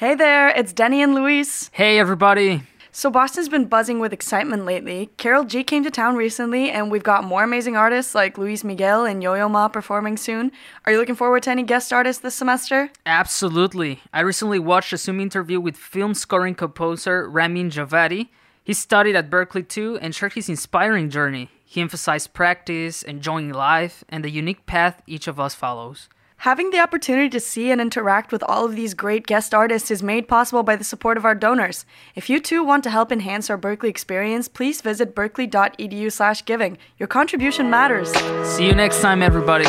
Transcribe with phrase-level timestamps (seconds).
[0.00, 1.68] Hey there, it's Denny and Luis.
[1.74, 2.62] Hey, everybody.
[2.90, 5.10] So, Boston's been buzzing with excitement lately.
[5.18, 9.04] Karol G came to town recently, and we've got more amazing artists like Luis Miguel
[9.04, 10.52] and Yo Yo Ma performing soon.
[10.86, 12.90] Are you looking forward to any guest artists this semester?
[13.04, 14.00] Absolutely.
[14.10, 18.28] I recently watched a Zoom interview with film scoring composer Ramin Djawadi.
[18.64, 21.50] He studied at Berklee too and shared his inspiring journey.
[21.62, 26.08] He emphasized practice, enjoying life, and the unique path each of us follows.
[26.44, 30.02] Having the opportunity to see and interact with all of these great guest artists is
[30.02, 31.84] made possible by the support of our donors.
[32.14, 36.78] If you too want to help enhance our Berklee experience, please visit berklee.edu/giving.
[36.96, 38.10] Your contribution matters.
[38.48, 39.66] See you next time, everybody.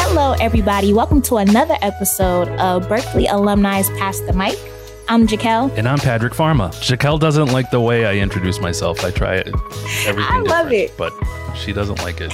[0.00, 0.94] Hello, everybody.
[0.94, 4.56] Welcome to another episode of Berklee Alumni's Pass the Mic.
[5.06, 5.76] I'm Jaquel.
[5.76, 6.70] And I'm Patrick Pharma.
[6.76, 9.04] Jaquel doesn't like the way I introduce myself.
[9.04, 9.48] I try it
[10.06, 10.96] everything I love it.
[10.96, 11.12] But
[11.54, 12.32] she doesn't like it.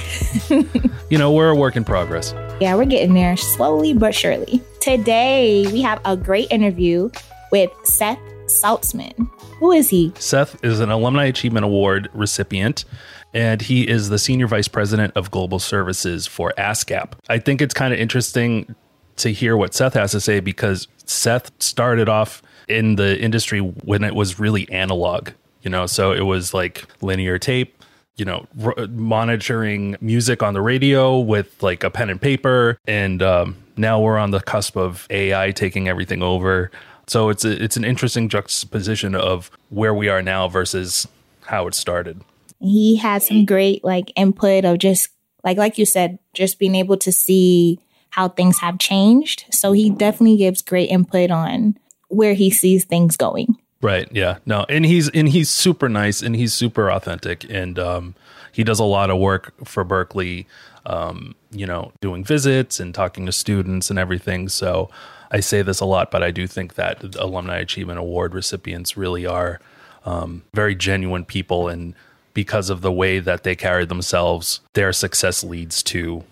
[1.09, 2.33] you know, we're a work in progress.
[2.61, 4.61] Yeah, we're getting there slowly but surely.
[4.79, 7.09] Today, we have a great interview
[7.51, 9.29] with Seth Saltzman.
[9.59, 10.13] Who is he?
[10.17, 12.85] Seth is an Alumni Achievement Award recipient,
[13.33, 17.13] and he is the Senior Vice President of Global Services for ASCAP.
[17.27, 18.75] I think it's kind of interesting
[19.17, 24.03] to hear what Seth has to say because Seth started off in the industry when
[24.03, 25.29] it was really analog,
[25.61, 27.83] you know, so it was like linear tape,
[28.15, 32.77] you know, r- monitoring music on the radio with like a pen and paper.
[32.87, 36.71] And um, now we're on the cusp of AI taking everything over.
[37.07, 41.07] So it's a, it's an interesting juxtaposition of where we are now versus
[41.41, 42.21] how it started.
[42.59, 45.09] He had some great like input of just
[45.43, 47.79] like like you said, just being able to see
[48.11, 49.45] how things have changed.
[49.51, 51.77] So he definitely gives great input on
[52.11, 53.57] where he sees things going.
[53.81, 54.07] Right.
[54.11, 54.37] Yeah.
[54.45, 54.65] No.
[54.69, 58.15] And he's and he's super nice and he's super authentic and um,
[58.51, 60.45] he does a lot of work for Berklee.
[60.83, 64.49] Um, you know, doing visits and talking to students and everything.
[64.49, 64.89] So
[65.31, 69.25] I say this a lot, but I do think that alumni achievement award recipients really
[69.25, 69.59] are
[70.05, 71.93] um, very genuine people, and
[72.33, 76.23] because of the way that they carry themselves, their success leads to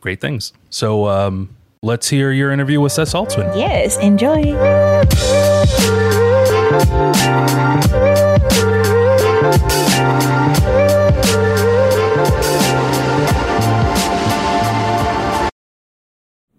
[0.00, 0.52] great things.
[0.70, 3.54] So um, let's hear your interview with Seth Saltzman.
[3.58, 4.54] Yes, enjoy.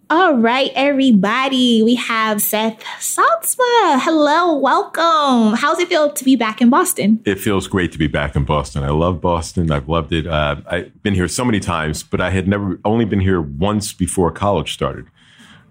[0.08, 1.82] All right, everybody.
[1.82, 3.98] We have Seth Saltzman.
[4.00, 5.56] Hello, welcome.
[5.56, 7.20] How's it feel to be back in Boston?
[7.24, 8.84] It feels great to be back in Boston.
[8.84, 9.72] I love Boston.
[9.72, 10.28] I've loved it.
[10.28, 13.92] Uh, I've been here so many times, but I had never only been here once
[13.92, 15.06] before college started.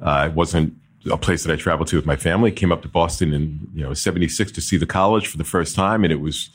[0.06, 0.74] Uh, it wasn't
[1.12, 2.52] a place that I traveled to with my family.
[2.52, 5.76] Came up to Boston in you know '76 to see the college for the first
[5.76, 6.50] time, and it was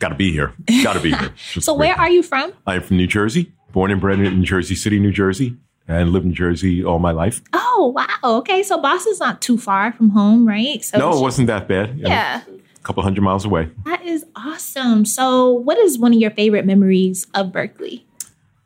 [0.00, 0.52] got to be here.
[0.82, 1.32] Got to be here.
[1.60, 2.52] So, where are you from?
[2.66, 6.34] I'm from New Jersey, born and bred in Jersey City, New Jersey, and lived in
[6.34, 7.40] Jersey all my life.
[7.52, 8.38] Oh, wow.
[8.40, 10.82] Okay, so Boston's not too far from home, right?
[10.84, 11.98] So No, it wasn't that bad.
[11.98, 13.70] Know, Yeah, a couple hundred miles away.
[13.84, 15.04] that is awesome.
[15.04, 18.02] So, what is one of your favorite memories of Berklee?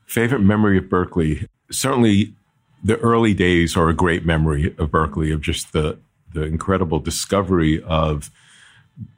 [0.07, 1.47] Favorite memory of Berklee?
[1.71, 2.35] Certainly,
[2.83, 5.99] the early days are a great memory of Berklee, of just the
[6.33, 8.31] the incredible discovery of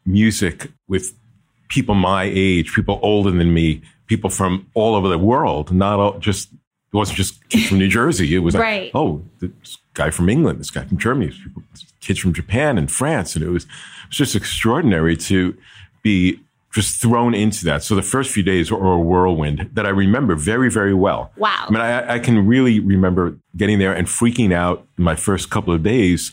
[0.06, 1.12] music with
[1.68, 5.72] people my age, people older than me, people from all over the world.
[5.72, 8.34] Not all, just it wasn't just kids from New Jersey.
[8.34, 11.62] It was like, oh, this guy from England, this guy from Germany, people,
[12.00, 15.56] kids from Japan and France, and it was, it was just extraordinary to
[16.02, 16.40] be
[16.72, 17.82] just thrown into that.
[17.82, 21.32] So the first few days were a whirlwind that I remember very, very well.
[21.36, 21.66] Wow.
[21.68, 25.50] I mean, I, I can really remember getting there and freaking out in my first
[25.50, 26.32] couple of days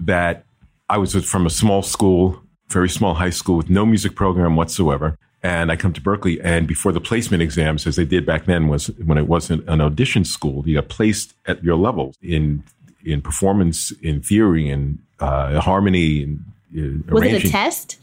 [0.00, 0.44] that
[0.90, 5.18] I was from a small school, very small high school with no music program whatsoever.
[5.42, 8.66] And I come to Berklee, and before the placement exams, as they did back then,
[8.66, 12.64] was when it wasn't an audition school, you got placed at your levels in
[13.04, 16.44] in performance, in theory, in uh, harmony, and
[16.76, 17.98] uh, Was it a test?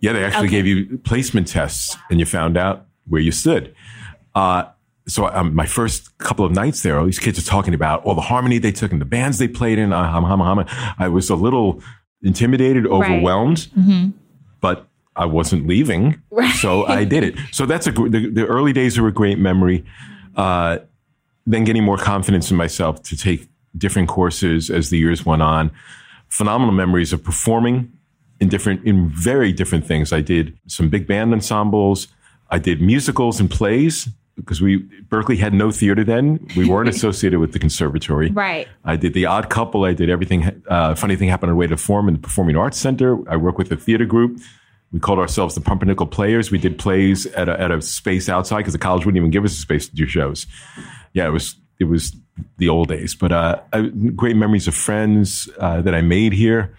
[0.00, 0.62] Yeah, they actually Okay.
[0.62, 3.74] gave you placement tests, and you found out where you stood.
[4.34, 4.64] Uh,
[5.06, 8.14] so um, my first couple of nights there, all these kids are talking about all
[8.14, 9.92] the harmony they took and the bands they played in.
[9.92, 10.64] Uh, hum, hum, hum.
[10.98, 11.82] I was a little
[12.22, 13.68] intimidated, overwhelmed,
[14.60, 16.20] but I wasn't leaving,
[16.58, 17.34] so I did it.
[17.52, 19.84] So that's a the, the early days are a great memory.
[20.36, 20.78] Uh,
[21.46, 25.70] then getting more confidence in myself to take different courses as the years went on.
[26.28, 27.92] Phenomenal memories of performing
[28.40, 30.12] in different, in very different things.
[30.12, 32.08] I did some big band ensembles.
[32.50, 36.46] I did musicals and plays because we Berklee had no theater then.
[36.56, 38.30] We weren't associated with the conservatory.
[38.30, 38.68] Right.
[38.84, 39.84] I did the Odd Couple.
[39.84, 40.62] I did everything.
[40.68, 43.18] Uh, funny thing happened on the way to form in the Performing Arts Center.
[43.30, 44.40] I work with a theater group.
[44.92, 46.50] We called ourselves the Pumpernickel Players.
[46.52, 49.44] We did plays at a, at a space outside because the college wouldn't even give
[49.44, 50.46] us a space to do shows.
[51.12, 52.16] Yeah, it was it was
[52.58, 53.14] the old days.
[53.14, 53.82] But uh, I,
[54.14, 56.76] great memories of friends uh, that I made here,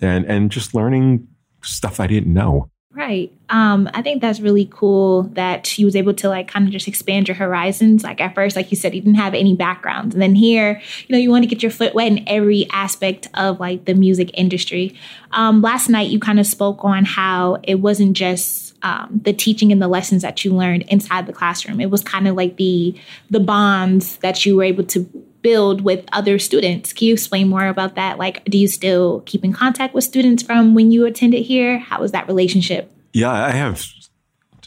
[0.00, 1.26] and and just learning
[1.62, 2.70] stuff I didn't know.
[2.94, 3.32] Right.
[3.50, 6.86] Um, I think that's really cool that she was able to like kind of just
[6.86, 8.04] expand your horizons.
[8.04, 10.12] Like at first, like you said, you didn't have any background.
[10.12, 13.26] And then here, you know, you want to get your foot wet in every aspect
[13.34, 14.96] of like the music industry.
[15.32, 19.72] Um, last night you kind of spoke on how it wasn't just um, the teaching
[19.72, 21.80] and the lessons that you learned inside the classroom.
[21.80, 22.94] It was kind of like the
[23.30, 25.00] the bonds that you were able to
[25.42, 26.92] build with other students.
[26.92, 28.18] Can you explain more about that?
[28.18, 31.78] Like, do you still keep in contact with students from when you attended here?
[31.78, 32.92] How was that relationship?
[33.12, 33.82] Yeah, I have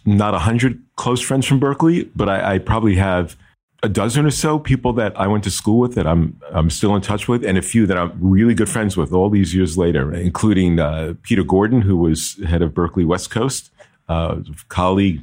[0.05, 3.35] not a hundred close friends from Berklee, but I, I, probably have
[3.83, 6.95] a dozen or so people that I went to school with that I'm I'm still
[6.95, 9.77] in touch with, and a few that I'm really good friends with all these years
[9.77, 13.69] later, including uh, Peter Gordon, who was head of Berklee West Coast,
[14.09, 14.37] uh,
[14.69, 15.21] colleague,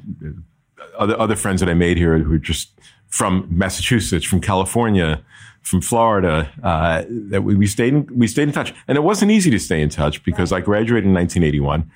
[0.99, 2.71] other other friends that I made here who are just
[3.09, 5.23] from Massachusetts, from California,
[5.63, 6.51] from Florida.
[6.63, 9.59] Uh, that we, we stayed in, we stayed in touch, and it wasn't easy to
[9.59, 11.91] stay in touch because I graduated in 1981.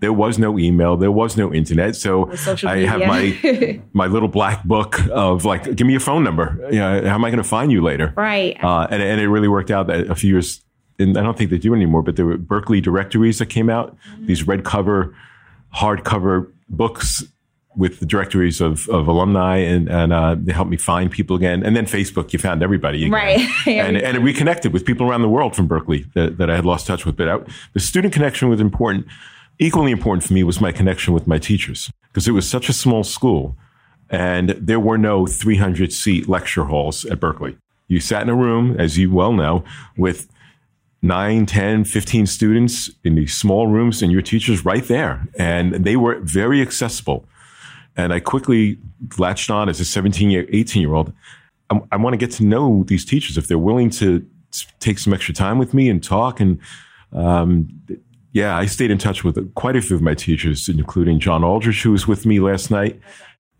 [0.00, 2.32] There was no email, there was no internet, so
[2.64, 6.58] I have my my little black book of like, give me your phone number.
[6.72, 8.12] You know, how am I going to find you later?
[8.16, 8.58] Right.
[8.62, 10.62] Uh, and and it really worked out that a few years.
[10.98, 13.96] And I don't think they do anymore, but there were Berklee directories that came out.
[13.96, 14.26] Mm-hmm.
[14.26, 15.14] These red cover,
[15.74, 17.24] hardcover books
[17.76, 21.64] with the directories of, of alumni and, and uh, they helped me find people again.
[21.64, 23.12] And then Facebook, you found everybody again.
[23.12, 23.48] Right.
[23.66, 26.66] and, and it reconnected with people around the world from Berklee that, that I had
[26.66, 27.16] lost touch with.
[27.16, 27.38] But I,
[27.72, 29.06] the student connection was important.
[29.58, 32.72] Equally important for me was my connection with my teachers because it was such a
[32.72, 33.56] small school
[34.10, 37.56] and there were no 300 seat lecture halls at Berklee.
[37.88, 39.64] You sat in a room, as you well know,
[39.96, 40.28] with
[41.02, 45.26] 9, 10, 15 students in these small rooms and your teachers right there.
[45.38, 47.26] And they were very accessible
[47.96, 48.78] and I quickly
[49.18, 51.12] latched on as a 17 year, 18 year old.
[51.70, 54.26] I, I want to get to know these teachers if they're willing to
[54.80, 56.40] take some extra time with me and talk.
[56.40, 56.58] And
[57.12, 57.68] um,
[58.32, 61.82] yeah, I stayed in touch with quite a few of my teachers, including John Aldrich,
[61.82, 62.98] who was with me last night,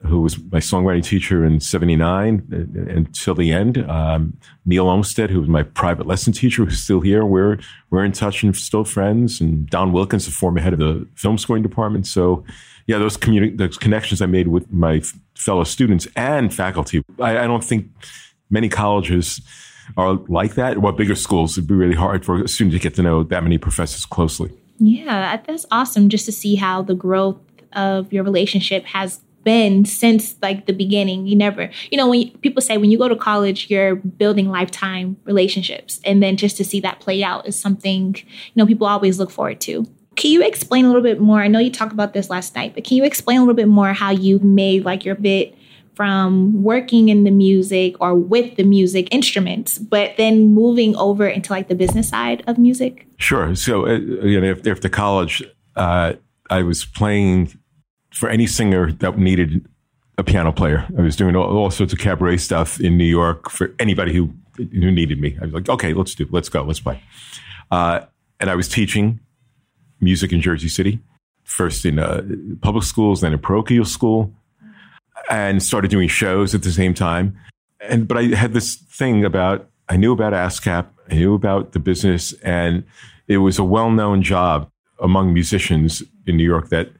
[0.04, 3.78] who was my songwriting teacher in 79 uh, until the end.
[3.88, 7.24] Um, Neil Olmsted, who was my private lesson teacher, who's still here.
[7.24, 7.58] We're,
[7.90, 9.40] we're in touch and still friends.
[9.40, 12.06] And Don Wilkins, the former head of the film scoring department.
[12.06, 12.44] So,
[12.86, 17.04] yeah, those communi- those connections I made with my f- fellow students and faculty.
[17.20, 17.88] I, I, don't think
[18.50, 19.40] many colleges
[19.96, 20.78] are like that.
[20.78, 23.42] Well, bigger schools, it'd be really hard for a student to get to know that
[23.42, 24.50] many professors closely.
[24.78, 27.38] Yeah, that's awesome just to see how the growth
[27.72, 31.26] of your relationship has been since like the beginning.
[31.26, 34.48] You never, you know, when you, people say when you go to college, you're building
[34.50, 36.00] lifetime relationships.
[36.04, 39.30] And then just to see that play out is something, you know, people always look
[39.30, 39.86] forward to.
[40.16, 41.40] Can you explain a little bit more?
[41.40, 43.68] I know you talked about this last night, but can you explain a little bit
[43.68, 45.56] more how you made like your bit
[45.94, 51.52] from working in the music or with the music instruments, but then moving over into
[51.52, 53.06] like the business side of music?
[53.18, 53.54] Sure.
[53.54, 55.42] So, uh, you know, if the college,
[55.76, 56.14] uh,
[56.50, 57.58] I was playing
[58.12, 59.66] for any singer that needed
[60.18, 60.86] a piano player.
[60.96, 64.32] I was doing all, all, sorts of cabaret stuff in New York for anybody who
[64.56, 65.36] who needed me.
[65.40, 67.02] I was like, okay, let's do, let's go, let's play.
[67.70, 68.00] Uh,
[68.38, 69.20] and I was teaching
[70.00, 71.00] music in Jersey City,
[71.44, 72.22] first in uh,
[72.60, 74.34] public schools, then in parochial school,
[75.30, 77.38] and started doing shows at the same time.
[77.80, 81.78] And but I had this thing about I knew about ASCAP, I knew about the
[81.78, 82.84] business, and
[83.28, 84.70] it was a well-known job
[85.00, 86.90] among musicians in New York that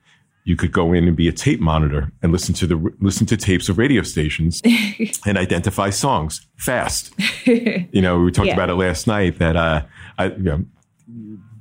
[0.45, 3.37] you could go in and be a tape monitor and listen to the listen to
[3.37, 4.61] tapes of radio stations
[5.27, 7.13] and identify songs fast.
[7.47, 8.55] you know, we talked yeah.
[8.55, 9.83] about it last night that uh,
[10.19, 10.65] I, you know,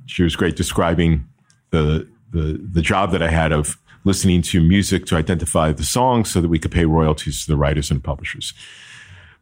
[0.06, 1.26] she was great describing
[1.70, 6.30] the, the, the job that I had of listening to music to identify the songs
[6.30, 8.52] so that we could pay royalties to the writers and publishers.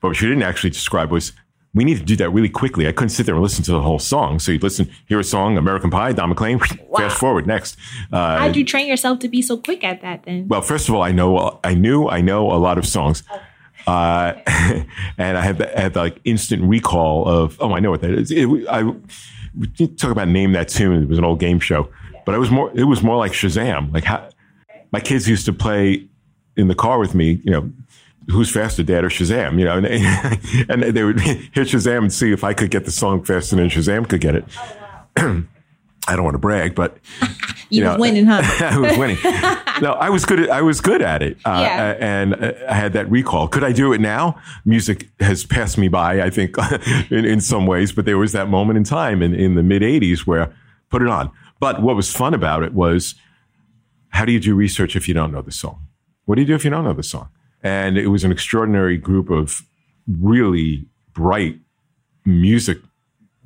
[0.01, 1.33] But what she didn't actually describe was
[1.73, 2.89] we need to do that really quickly.
[2.89, 4.41] I couldn't sit there and listen to the whole song.
[4.41, 6.59] So you'd listen, hear a song, American Pie, Don McLean,
[6.89, 6.99] wow.
[6.99, 7.77] fast forward, next.
[8.13, 10.49] Uh, How'd you train yourself to be so quick at that then?
[10.49, 13.23] Well, first of all, I know, I knew, I know a lot of songs.
[13.87, 14.33] Uh,
[15.17, 18.01] and I had, the, I had the, like instant recall of, oh, I know what
[18.01, 18.33] that is.
[18.33, 18.83] It, I,
[19.57, 21.05] we talk about name that tune.
[21.05, 21.89] It was an old game show.
[22.27, 23.93] But it was more, it was more like Shazam.
[23.93, 24.29] Like how,
[24.93, 26.09] my kids used to play
[26.57, 27.71] in the car with me, you know,
[28.29, 29.87] who's faster, dad or Shazam, you know, and,
[30.71, 33.69] and they would hit Shazam and see if I could get the song faster than
[33.69, 34.45] Shazam could get it.
[36.09, 37.37] I don't want to brag, but you,
[37.71, 38.43] you know, was winning, huh?
[38.65, 39.19] I was winning.
[39.83, 40.41] no, I was good.
[40.41, 41.97] At, I was good at it, uh, yeah.
[42.01, 42.35] and
[42.69, 43.49] I had that recall.
[43.49, 44.41] Could I do it now?
[44.65, 46.57] Music has passed me by, I think,
[47.11, 47.93] in, in some ways.
[47.93, 50.55] But there was that moment in time in, in the mid '80s where
[50.89, 51.31] put it on.
[51.61, 53.15] But what was fun about it was
[54.09, 55.87] how do you do research if you don't know the song?
[56.25, 57.29] What do you do if you don't know the song?
[57.63, 59.63] And it was an extraordinary group of
[60.07, 61.59] really bright
[62.25, 62.79] music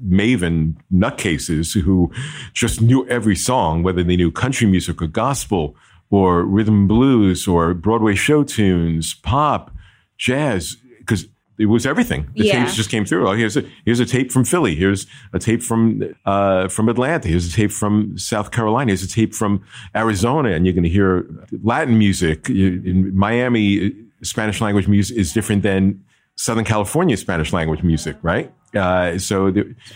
[0.05, 2.11] maven nutcases who
[2.53, 5.77] just knew every song, whether they knew country music or gospel
[6.11, 9.71] or rhythm and blues or Broadway show tunes, pop,
[10.19, 11.27] jazz, because
[11.59, 12.27] it was everything.
[12.35, 12.65] The Yeah.
[12.65, 13.29] tapes just came through.
[13.29, 14.75] Oh, here's a here's a tape from Philly.
[14.75, 17.29] Here's a tape from uh, from Atlanta.
[17.29, 18.91] Here's a tape from South Carolina.
[18.91, 19.63] Here's a tape from
[19.95, 21.25] Arizona, and you're going to hear
[21.63, 22.51] Latin music.
[22.51, 23.93] In Miami,
[24.25, 26.03] Spanish language music is different than
[26.37, 28.53] Southern California Spanish language music, right?
[28.75, 29.53] Uh, so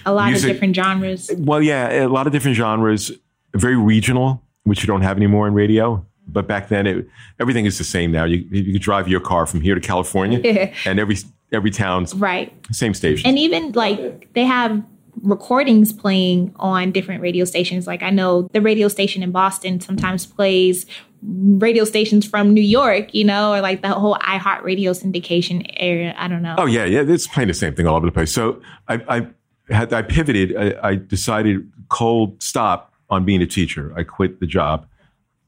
[0.07, 1.31] A lot music- of different genres.
[1.37, 3.11] well, yeah, a lot of different genres,
[3.57, 6.05] very regional, which you don't have anymore in radio.
[6.31, 7.09] But back then, it,
[7.41, 8.25] everything is the same now.
[8.25, 10.41] You you could drive your car from here to California,
[10.85, 11.17] and every
[11.53, 12.53] every town's Right.
[12.71, 13.27] same station.
[13.29, 14.83] And even like they have
[15.23, 17.87] recordings playing on different radio stations.
[17.87, 20.87] Like I know the radio station in Boston sometimes plays
[21.23, 26.15] radio stations from New York, you know, or like the whole iHeart radio syndication area.
[26.17, 26.55] I don't know.
[26.59, 28.33] Oh yeah, yeah, it's playing the same thing all over the place.
[28.33, 29.27] So I, I
[29.73, 30.57] had I pivoted.
[30.57, 33.93] I, I decided cold stop on being a teacher.
[33.97, 34.87] I quit the job.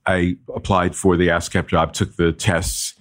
[0.07, 2.95] I applied for the ASCAP job, took the tests,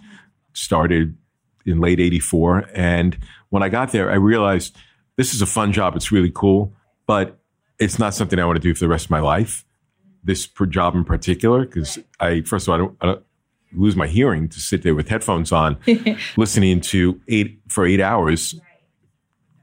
[0.53, 1.17] started
[1.65, 3.17] in late '84, and
[3.49, 4.77] when I got there, I realized
[5.15, 5.95] this is a fun job.
[5.95, 6.73] It's really cool,
[7.07, 7.39] but
[7.79, 9.65] it's not something I want to do for the rest of my life.
[10.23, 13.23] This per job in particular, because I first of all I don't, I don't
[13.73, 15.77] lose my hearing to sit there with headphones on,
[16.37, 18.55] listening to eight for eight hours,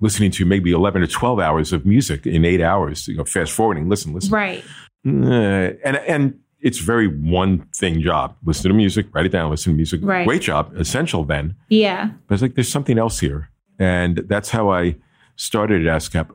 [0.01, 3.07] listening to maybe eleven or twelve hours of music in eight hours.
[3.09, 4.65] You know, fast forwarding, listen, listen, Right.
[5.07, 8.35] Uh, and and it's very one thing job.
[8.45, 10.01] Listen to music, write it down, listen to music.
[10.03, 10.27] Right.
[10.27, 11.55] Great job, essential then.
[11.69, 12.11] Yeah.
[12.27, 14.97] But it's like there's something else here, and that's how I
[15.37, 16.31] started at ASCAP,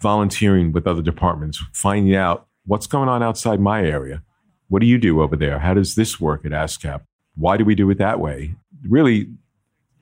[0.00, 4.22] volunteering with other departments, finding out what's going on outside my area.
[4.68, 5.58] What do you do over there?
[5.58, 7.00] How does this work at ASCAP?
[7.34, 8.54] Why do we do it that way?
[8.86, 9.28] Really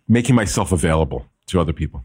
[0.09, 2.05] making myself available to other people.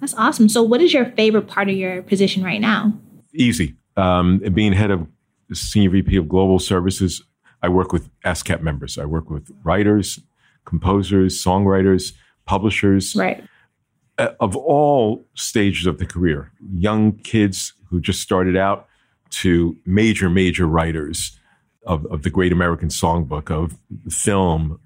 [0.00, 0.48] That's awesome.
[0.48, 2.92] So what is your favorite part of your position right now?
[3.34, 3.74] Easy.
[3.96, 5.06] Um, being head of
[5.52, 7.22] senior VP of global services,
[7.62, 8.98] I work with ASCAP members.
[8.98, 10.20] I work with writers,
[10.64, 12.12] composers, songwriters,
[12.44, 13.16] publishers.
[13.16, 13.42] Right.
[14.18, 18.86] uh, of all stages of the career, young kids who just started out
[19.30, 21.38] to major, major writers
[21.86, 23.78] of, of the great American songbook, of
[24.12, 24.80] film,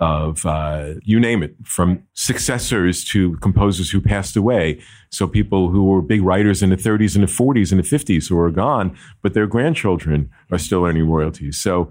[0.00, 4.80] of uh, you name it, from successors to composers who passed away.
[5.10, 8.28] So people who were big writers in the 30s and the 40s and the 50s
[8.28, 11.58] who are gone, but their grandchildren are still earning royalties.
[11.58, 11.90] So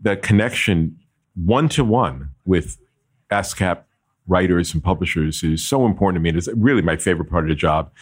[0.00, 0.98] that connection
[1.34, 2.78] one to one with
[3.30, 3.84] ASCAP
[4.26, 6.36] writers and publishers is so important to me.
[6.36, 7.92] It's really my favorite part of the job.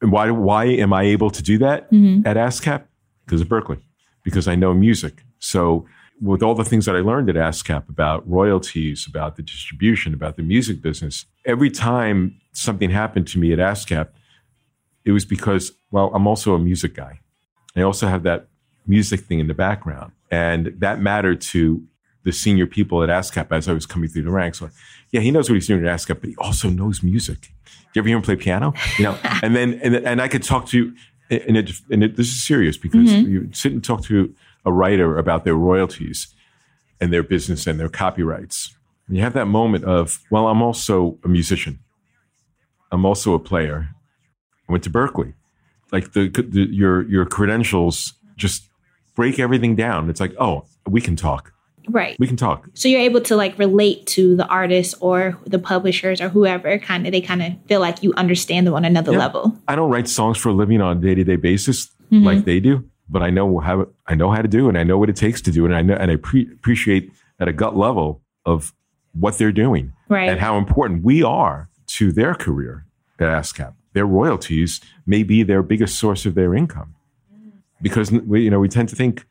[0.00, 2.26] And why, why am I able to do that mm-hmm.
[2.26, 2.84] at ASCAP?
[3.24, 3.80] Because of Berklee,
[4.24, 5.22] because I know music.
[5.38, 5.86] So
[6.20, 10.36] with all the things that I learned at ASCAP about royalties, about the distribution, about
[10.36, 14.08] the music business, every time something happened to me at ASCAP,
[15.04, 17.20] it was because, well, I'm also a music guy.
[17.76, 18.48] I also have that
[18.86, 20.12] music thing in the background.
[20.30, 21.82] And that mattered to
[22.24, 24.60] the senior people at ASCAP as I was coming through the ranks.
[24.60, 24.72] Like,
[25.12, 27.40] yeah, he knows what he's doing at ASCAP, but he also knows music.
[27.40, 27.48] Do
[27.94, 28.74] You ever hear him play piano?
[28.98, 30.94] You know, and then and, and I could talk to,
[31.30, 33.30] and it, and it, this is serious because mm-hmm.
[33.30, 36.34] you sit and talk to a writer about their royalties
[37.00, 38.76] and their business and their copyrights.
[39.08, 41.80] And you have that moment of, well, I'm also a musician.
[42.92, 43.88] I'm also a player.
[44.68, 45.34] I went to Berklee.
[45.90, 48.68] Like the, the your your credentials just
[49.16, 50.08] break everything down.
[50.08, 51.52] It's like, oh, we can talk.
[51.88, 52.16] Right.
[52.18, 52.68] We can talk.
[52.74, 57.06] So you're able to like relate to the artists or the publishers or whoever kind
[57.06, 59.18] of they kind of feel like you understand them on another Yeah.
[59.18, 59.56] level.
[59.66, 62.24] I don't write songs for a living on a day to day basis mm-hmm.
[62.24, 64.68] like they do, but I know how I know how to do.
[64.68, 65.68] And I know what it takes to do it.
[65.68, 68.72] And I know and I pre- appreciate at a gut level of
[69.12, 70.28] what they're doing Right.
[70.28, 72.84] and how important we are to their career
[73.18, 73.74] at ASCAP.
[73.92, 76.94] Their royalties may be their biggest source of their income
[77.82, 79.26] because we, you know we tend to think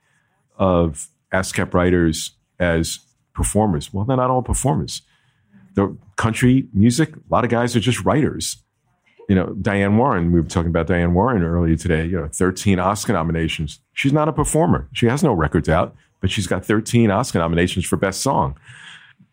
[0.58, 3.00] of ASCAP writers as
[3.34, 3.94] performers.
[3.94, 5.01] Well, they're not all performers.
[5.75, 8.58] The country music, a lot of guys are just writers
[9.28, 12.80] you know, Diane Warren, we were talking about Diane Warren earlier today, you know, 13
[12.80, 13.80] Oscar nominations.
[13.94, 14.89] She's not a performer.
[14.92, 18.58] She has no records out, but she's got 13 Oscar nominations for best song.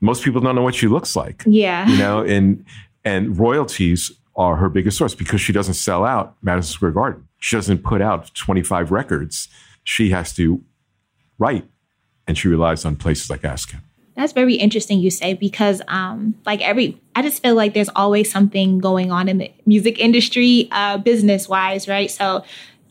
[0.03, 1.89] Most people don't know what she looks like, Yeah.
[1.89, 2.63] you know, and
[3.07, 7.27] and royalties are her biggest source because she doesn't sell out Madison Square Garden.
[7.39, 9.49] She doesn't put out 25 records.
[9.85, 10.63] She has to
[11.39, 11.65] write
[12.27, 13.81] and she relies on places like ASCAP.
[14.15, 18.31] That's very interesting you say because um like every I just feel like there's always
[18.31, 22.11] something going on in the music industry uh business wise, right?
[22.11, 22.43] So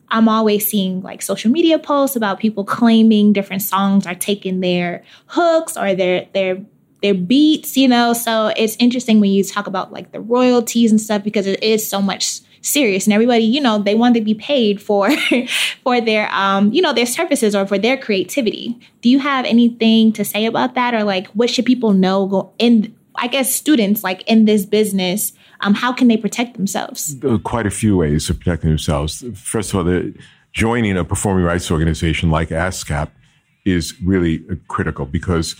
[0.09, 5.03] I'm always seeing like social media posts about people claiming different songs are taking their
[5.27, 6.63] hooks or their their
[7.01, 8.13] their beats, you know.
[8.13, 11.87] So it's interesting when you talk about like the royalties and stuff because it is
[11.87, 13.05] so much serious.
[13.05, 15.09] And everybody you know they want to be paid for
[15.83, 18.77] for their um you know their services or for their creativity.
[19.01, 20.93] Do you have anything to say about that?
[20.93, 25.31] Or like what should people know go in i guess students like in this business
[25.61, 27.15] um how can they protect themselves?
[27.23, 29.23] Uh, Quite a few ways of protecting themselves.
[29.35, 30.13] First of all, the,
[30.51, 33.09] joining a performing rights organization like ASCAP
[33.65, 35.55] is really uh, critical because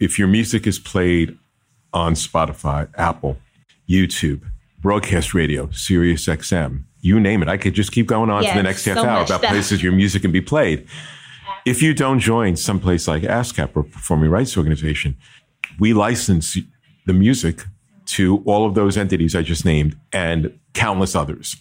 [0.00, 1.36] if your music is played
[1.92, 3.38] on Spotify, Apple,
[3.88, 4.42] YouTube,
[4.80, 7.48] broadcast radio, Sirius XM, you name it.
[7.48, 9.42] I could just keep going on Yes, for the next half so hour about stuff.
[9.42, 10.86] places your music can be played.
[11.64, 15.16] If you don't join someplace like ASCAP or performing rights organization,
[15.78, 16.56] we license
[17.06, 17.64] the music
[18.06, 21.56] to all of those entities I just named and countless others.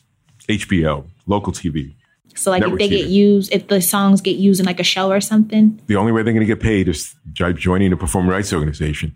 [0.47, 1.93] HBO, local TV.
[2.35, 5.11] so like if they get used if the songs get used in like a show
[5.11, 8.31] or something The only way they're going to get paid is by joining a performing
[8.31, 9.13] rights organization.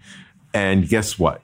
[0.54, 1.42] And guess what?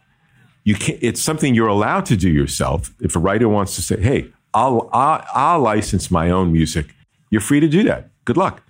[0.67, 2.93] You can It's something you're allowed to do yourself.
[2.99, 6.87] If a writer wants to say, "Hey, I'll I'll, I'll license my own music,"
[7.29, 8.09] you're free to do that.
[8.25, 8.61] Good luck.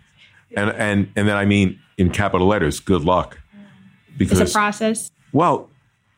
[0.56, 3.40] And and and then I mean in capital letters, good luck.
[4.16, 5.72] Because it's a process Well,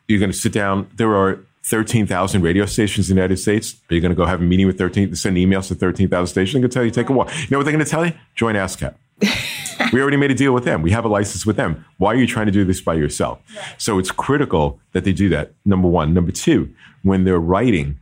[0.10, 0.90] you're going to sit down.
[0.98, 3.76] There are 13,000 radio stations in the United States.
[3.90, 6.54] Are you going to go have a meeting with 13, send emails to 13,000 stations?
[6.54, 7.34] They're going to tell you, take a walk.
[7.38, 8.14] You know what they're going to tell you?
[8.36, 8.96] Join ASCAP.
[9.92, 10.82] we already made a deal with them.
[10.82, 11.86] We have a license with them.
[11.98, 13.40] Why are you trying to do this by yourself?
[13.78, 15.54] So it's critical that they do that.
[15.66, 16.14] Number one.
[16.14, 18.00] Number two, when they're writing,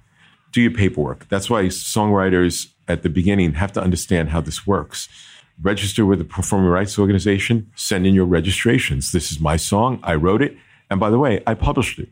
[0.51, 1.27] do your paperwork.
[1.29, 5.10] That's why songwriters at the beginning have to understand how this works.
[5.62, 9.12] Register with the Performing Rights Organization, send in your registrations.
[9.12, 10.00] This is my song.
[10.03, 10.56] I wrote it.
[10.89, 12.10] And by the way, I published it.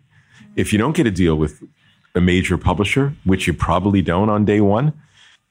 [0.56, 1.62] If you don't get a deal with
[2.16, 4.94] a major publisher, which you probably don't on day one,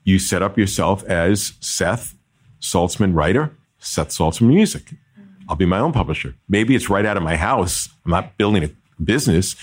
[0.03, 2.15] you set up yourself as Seth
[2.61, 3.55] Saltzman writer,
[3.85, 4.95] Seth Saltzman music.
[5.49, 6.35] I'll be my own publisher.
[6.49, 7.89] Maybe it's right out of my house.
[8.05, 8.71] I'm not building a
[9.03, 9.57] business,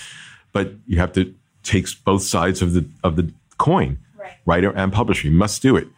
[0.52, 3.98] but you have to take both sides of the of the coin,
[4.46, 5.28] writer and publisher.
[5.28, 5.88] You must do it.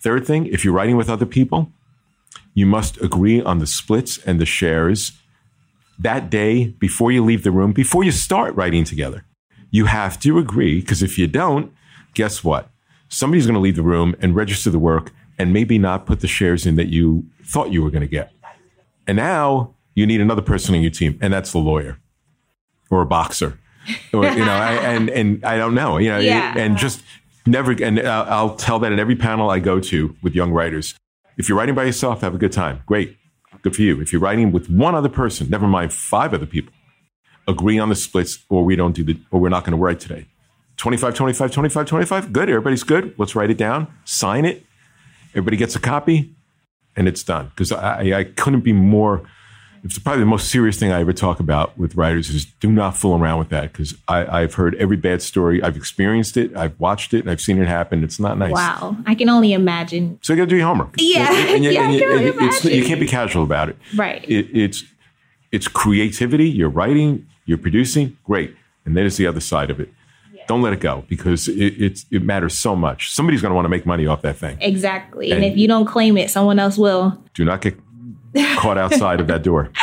[0.00, 1.70] Third thing, if you're writing with other people,
[2.54, 5.12] you must agree on the splits and the shares
[5.98, 9.24] that day before you leave the room, before you start writing together.
[9.70, 11.72] You have to agree because if you don't,
[12.14, 12.70] guess what?
[13.08, 16.26] Somebody's going to leave the room and register the work and maybe not put the
[16.28, 18.32] shares in that you thought you were going to get.
[19.06, 21.98] And now you need another person on your team, and that's the lawyer
[22.90, 23.58] or a boxer.
[24.12, 26.54] Or, you know, I, and and I don't know, you know, Yeah.
[26.58, 27.02] and just
[27.46, 27.70] never.
[27.70, 30.94] And I'll, I'll tell that in every panel I go to with young writers.
[31.36, 32.82] If you're writing by yourself, have a good time.
[32.86, 33.16] Great,
[33.62, 34.00] good for you.
[34.00, 36.72] If you're writing with one other person, never mind five other people,
[37.46, 40.00] agree on the splits, or we don't do the, or we're not going to write
[40.00, 40.26] today.
[40.78, 42.32] 25, 25, 25, 25.
[42.32, 42.48] Good.
[42.50, 43.14] Everybody's good.
[43.18, 44.65] Let's write it down, sign it.
[45.36, 46.34] Everybody gets a copy,
[46.96, 47.48] and it's done.
[47.54, 49.22] Because I, I couldn't be more.
[49.84, 52.96] It's probably the most serious thing I ever talk about with writers is do not
[52.96, 55.62] fool around with that because I've heard every bad story.
[55.62, 56.56] I've experienced it.
[56.56, 57.20] I've watched it.
[57.20, 58.02] And I've seen it happen.
[58.02, 58.50] It's not nice.
[58.52, 60.94] wow i can only imagine So you got to do your homework.
[60.98, 61.30] Yeah.
[61.54, 62.72] And, Yeah, and I you- can and, imagine.
[62.72, 63.76] you can't be casual about it.
[63.94, 64.24] Right.
[64.28, 64.82] It, it's
[65.52, 66.48] it's creativity.
[66.48, 67.24] You're writing.
[67.44, 68.16] You're producing.
[68.24, 68.56] Great.
[68.84, 69.90] And then there's the other side of it.
[70.48, 73.10] Don't let it go because it, it's it matters so much.
[73.12, 74.56] Somebody's going to want to make money off that thing.
[74.60, 77.76] exactly and And- if you don't claim it someone else will Do not get
[78.58, 79.70] caught outside of that door.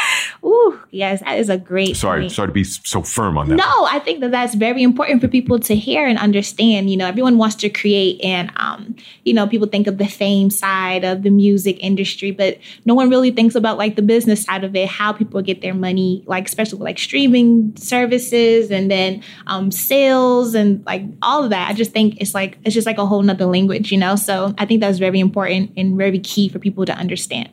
[0.63, 2.31] Ooh, yes that is a great Sorry, point.
[2.31, 3.55] sorry to be so firm on that.
[3.55, 6.89] No, I think that that's very important for people to hear and understand.
[6.89, 10.49] You know, everyone wants to create, and um, you know, people think of the fame
[10.49, 14.63] side of the music industry, but no one really thinks about like the business side
[14.63, 19.23] of it, how people get their money, like especially with, like streaming services and then
[19.47, 21.69] um, sales and like all of that.
[21.69, 24.15] I just think it's like it's just like a whole nother language, you know.
[24.15, 27.49] So I think that's very important and very key for people to understand.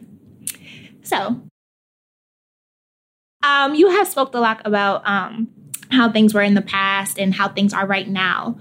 [1.02, 1.40] So
[3.42, 5.48] um, you have spoke a lot about um,
[5.90, 8.58] how things were in the past and how things are right now.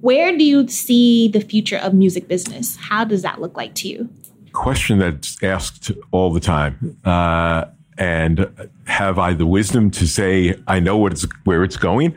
[0.00, 2.76] Where do you see the future of music business?
[2.76, 4.08] How does that look like to you?
[4.52, 6.96] question that's asked all the time.
[7.04, 7.66] Uh,
[7.98, 12.16] and have I the wisdom to say I know what it's, where it's going?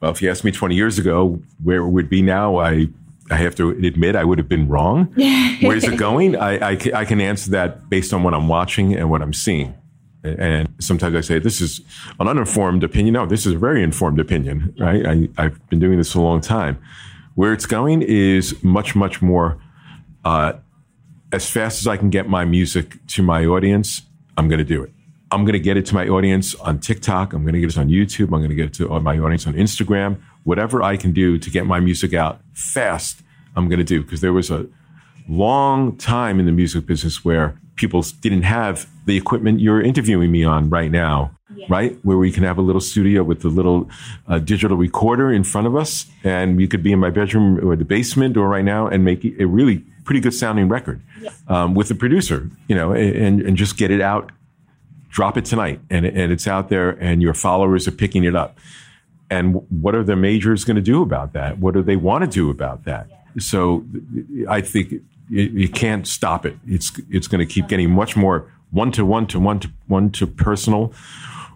[0.00, 2.88] Well, if you asked me 20 years ago where it would be now, I,
[3.30, 5.04] I have to admit I would have been wrong.
[5.60, 6.36] Where's it going?
[6.36, 9.74] I, I, I can answer that based on what I'm watching and what I'm seeing.
[10.22, 11.80] And sometimes I say, this is
[12.18, 13.14] an uninformed opinion.
[13.14, 15.06] No, this is a very informed opinion, right?
[15.06, 16.78] I, I've been doing this a long time.
[17.36, 19.58] Where it's going is much, much more
[20.24, 20.54] uh,
[21.32, 24.02] as fast as I can get my music to my audience,
[24.36, 24.92] I'm going to do it.
[25.30, 27.32] I'm going to get it to my audience on TikTok.
[27.32, 28.24] I'm going to get it on YouTube.
[28.24, 30.20] I'm going to get it to my audience on Instagram.
[30.42, 33.22] Whatever I can do to get my music out fast,
[33.54, 34.02] I'm going to do.
[34.02, 34.66] Because there was a
[35.30, 40.44] long time in the music business where people didn't have the equipment you're interviewing me
[40.44, 41.30] on right now.
[41.68, 41.98] right?
[42.04, 43.88] Where we can have a little studio with a little
[44.28, 47.76] uh, digital recorder in front of us, and you could be in my bedroom or
[47.76, 51.00] the basement or right now and make a really pretty good sounding record
[51.48, 54.32] um, with the producer, you know, and, and just get it out,
[55.10, 58.58] drop it tonight, and, and it's out there, and your followers are picking it up.
[59.28, 61.58] And what are the majors going to do about that?
[61.58, 63.06] What do they want to do about that?
[63.38, 63.84] So
[64.48, 64.94] I think
[65.30, 66.58] you, you can't stop it.
[66.66, 70.10] It's it's going to keep getting much more one to one to one to one
[70.12, 70.92] to personal,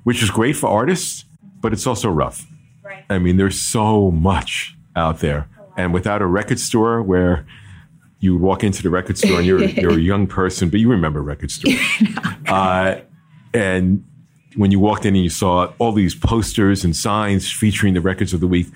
[0.05, 1.25] which is great for artists,
[1.61, 2.47] but it's also rough.
[2.83, 3.05] Right.
[3.11, 7.47] I mean, there's so much out there, and without a record store where
[8.21, 11.21] you walk into the record store and you're you're a young person, but you remember
[11.21, 11.79] record stores,
[12.49, 13.01] uh,
[13.53, 14.05] and
[14.57, 18.33] when you walked in and you saw all these posters and signs featuring the records
[18.33, 18.69] of the week,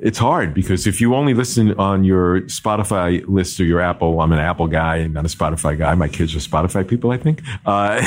[0.00, 4.32] it's hard because if you only listen on your Spotify list or your Apple, I'm
[4.32, 5.94] an Apple guy and not a Spotify guy.
[5.94, 7.42] My kids are Spotify people, I think.
[7.64, 8.00] Uh,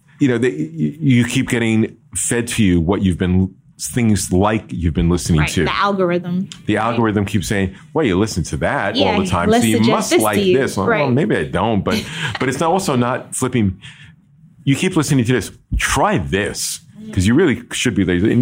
[0.20, 4.94] you know, they, you keep getting fed to you what you've been things like you've
[4.94, 5.50] been listening Right.
[5.50, 5.64] to.
[5.64, 6.48] The algorithm.
[6.66, 9.80] The algorithm keeps saying, "Well, you listen to that Yeah, all the time, so you
[9.80, 11.10] must this like you." this." Well, Right.
[11.10, 12.02] maybe I don't, but
[12.38, 13.80] but it's not also not flipping.
[14.62, 15.50] You keep listening to this.
[15.76, 18.40] Try this because you really should be lazy.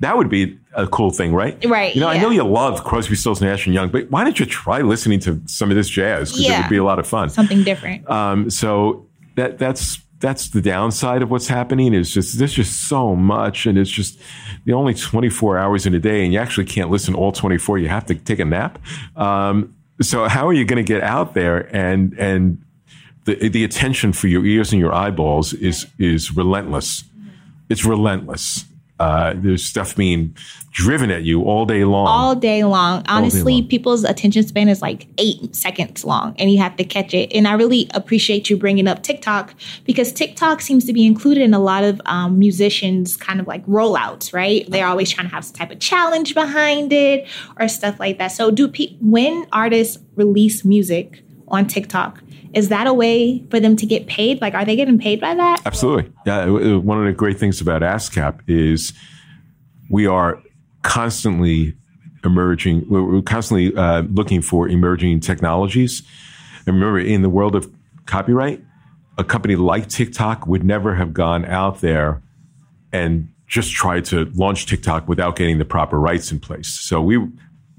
[0.00, 1.62] That would be a cool thing, right?
[1.64, 4.38] Right, You know, I know you love Crosby, Stills, Nash and Young, but why don't
[4.38, 6.30] you try listening to some of this jazz?
[6.30, 7.30] Because it would be a lot of fun.
[7.30, 8.08] Something different.
[8.08, 13.14] Um, so that that's that's the downside of what's happening is just there's just so
[13.14, 14.18] much and it's just
[14.64, 17.88] the only 24 hours in a day and you actually can't listen all 24 you
[17.88, 18.80] have to take a nap
[19.16, 22.60] um, so how are you going to get out there and and
[23.24, 27.04] the the attention for your ears and your eyeballs is is relentless
[27.68, 28.64] it's relentless
[28.98, 30.34] uh, there's stuff being
[30.72, 33.02] driven at you all day long all day long.
[33.08, 33.68] Honestly, long.
[33.68, 37.32] people's attention span is like eight seconds long, and you have to catch it.
[37.32, 41.54] And I really appreciate you bringing up TikTok because TikTok seems to be included in
[41.54, 44.68] a lot of um, musicians' kind of like rollouts, right?
[44.68, 47.26] They're always trying to have some type of challenge behind it
[47.58, 48.28] or stuff like that.
[48.28, 52.22] So, do pe- when artists release music on TikTok?
[52.54, 54.40] Is that a way for them to get paid?
[54.40, 55.60] Like, are they getting paid by that?
[55.66, 56.10] Absolutely.
[56.26, 56.46] Yeah.
[56.48, 58.92] One of the great things about ASCAP is
[59.90, 60.42] we are
[60.82, 61.74] constantly
[62.24, 66.02] emerging, we're we're constantly uh, looking for emerging technologies.
[66.66, 67.72] And remember, in the world of
[68.06, 68.62] copyright,
[69.18, 72.22] a company like TikTok would never have gone out there
[72.92, 76.68] and just tried to launch TikTok without getting the proper rights in place.
[76.68, 77.26] So we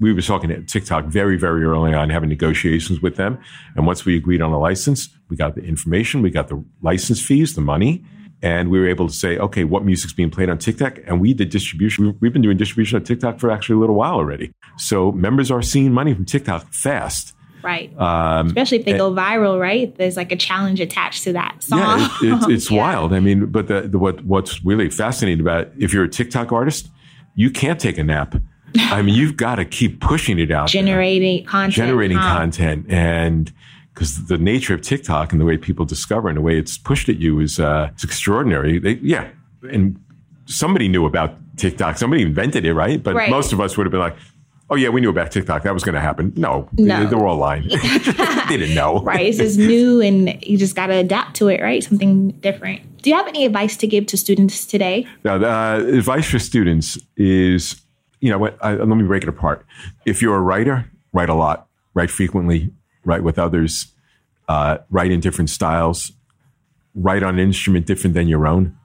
[0.00, 3.38] we were talking to TikTok very, very early on, having negotiations with them.
[3.76, 7.20] And once we agreed on a license, we got the information, we got the license
[7.20, 8.04] fees, the money,
[8.42, 10.98] and we were able to say, okay, what music's being played on TikTok?
[11.06, 12.06] And we did distribution.
[12.06, 14.50] We- We've been doing distribution on TikTok for actually a little while already.
[14.78, 17.34] So members are seeing money from TikTok fast.
[17.62, 17.94] Right.
[18.00, 19.94] Um, Especially if they go viral, right?
[19.94, 21.78] There's like a challenge attached to that song.
[21.78, 22.78] Yeah, it, it's, it's Yeah.
[22.78, 23.12] wild.
[23.12, 26.52] I mean, but the, the what what's really fascinating about it, if you're a TikTok
[26.52, 26.88] artist,
[27.34, 28.34] you can't take a nap.
[28.78, 31.74] I mean, you've got to keep pushing it out, there, generating content.
[31.74, 32.38] generating huh?
[32.38, 33.52] content, and
[33.94, 37.08] because the nature of TikTok and the way people discover and the way it's pushed
[37.08, 38.78] at you is uh, it's extraordinary.
[38.78, 39.28] They, yeah,
[39.70, 40.02] and
[40.46, 41.98] somebody knew about TikTok.
[41.98, 43.02] Somebody invented it, right?
[43.02, 43.30] But Right.
[43.30, 44.16] most of us would have been like.
[44.72, 45.64] Oh yeah, we knew about TikTok.
[45.64, 46.32] That was going to happen.
[46.36, 47.00] No, No.
[47.00, 47.66] They, they were all lying.
[47.68, 49.00] they didn't know.
[49.00, 49.26] Right.
[49.26, 51.82] It's just new and you just got to adapt to it, right?
[51.82, 53.02] Something different.
[53.02, 55.08] Do you have any advice to give to students today?
[55.24, 57.79] Now, the uh, advice for students is,
[58.20, 58.58] you know, what?
[58.62, 59.64] I, let me break it apart.
[60.04, 62.70] If you're a writer, write a lot, write frequently,
[63.04, 63.88] write with others,
[64.48, 66.12] uh, write in different styles,
[66.94, 68.76] write on an instrument different than your own,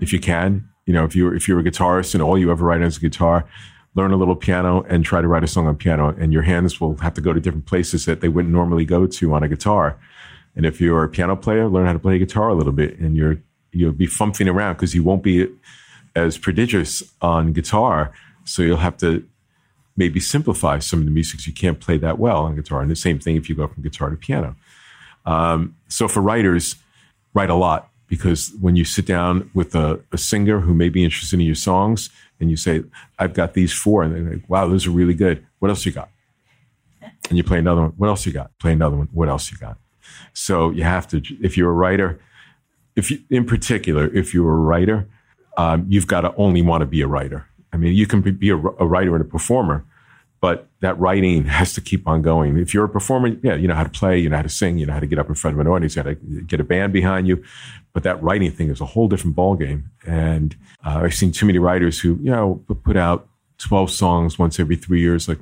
[0.00, 0.68] if you can.
[0.86, 2.96] You know, if you're if you're a guitarist and all you ever write on is
[2.96, 3.46] a guitar,
[3.94, 6.80] learn a little piano and try to write a song on piano, and your hands
[6.80, 9.48] will have to go to different places that they wouldn't normally go to on a
[9.48, 9.98] guitar.
[10.56, 13.16] And if you're a piano player, learn how to play guitar a little bit, and
[13.16, 13.36] you're
[13.70, 15.46] you'll be fumping around because you won't be
[16.16, 18.12] as prodigious on guitar.
[18.48, 19.24] So you'll have to
[19.96, 22.80] maybe simplify some of the music 'cause you can't play that well on guitar.
[22.80, 24.56] And the same thing if you go from guitar to piano.
[25.26, 26.76] Um, so for writers,
[27.34, 31.04] write a lot because when you sit down with a, a singer who may be
[31.04, 32.84] interested in your songs and you say,
[33.18, 35.44] I've got these four, and they're like, wow, those are really good.
[35.58, 36.08] What else you got?
[37.28, 37.90] And you play another one.
[37.96, 38.56] What else you got?
[38.58, 39.08] Play another one.
[39.12, 39.76] What else you got?
[40.32, 42.20] So you have to, if you're a writer,
[42.96, 45.06] if you, in particular, if you're a writer,
[45.58, 47.46] um, you've got to only want to be a writer.
[47.72, 49.84] I mean, you can be- a, a writer and a performer,
[50.40, 52.58] but that writing has to keep on going.
[52.58, 54.78] If you're a performer, yeah, you know how to play, you know how to sing,
[54.78, 56.42] you know how to get up in front of an audience, you know how to
[56.42, 57.42] get a band behind you.
[57.92, 59.84] But that writing thing is a whole different ballgame.
[60.06, 63.28] And uh, I've seen too many writers who, you know, put out
[63.58, 65.28] 12 songs once every three years.
[65.28, 65.38] Like,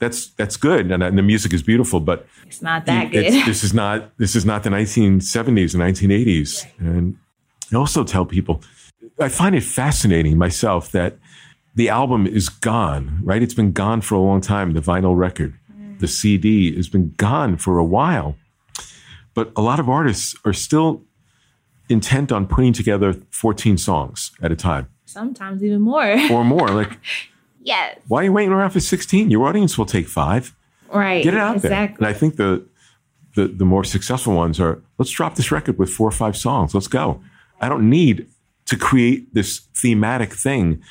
[0.00, 3.32] that's that's good, and, and the music is beautiful, but It's not that good.
[3.46, 6.66] this is not this is not the 1970s and 1980s.
[6.78, 7.16] And
[7.72, 8.60] I also tell people
[9.20, 11.16] I find it fascinating myself that
[11.74, 13.42] the album is gone, right?
[13.42, 14.72] It's been gone for a long time.
[14.72, 15.54] The vinyl record,
[15.98, 18.36] the CD has been gone for a while.
[19.34, 21.02] But a lot of artists are still
[21.88, 26.16] intent on putting together 14 songs at a time Sometimes even more.
[26.30, 26.68] or more.
[26.68, 26.98] Like,
[27.62, 27.98] yes.
[28.08, 29.30] why are you waiting around for 16?
[29.30, 30.54] Your audience will take five.
[30.92, 31.22] Right.
[31.22, 31.70] Get it out there.
[31.70, 32.06] exactly.
[32.06, 32.66] And I think the,
[33.34, 36.72] the the more successful ones are let's drop this record with four or five songs.
[36.74, 37.20] Let's go.
[37.60, 38.28] I don't need
[38.66, 40.82] to create this thematic thing